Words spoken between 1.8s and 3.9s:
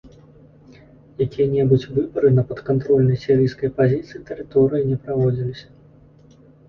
выбары на падкантрольнай сірыйскай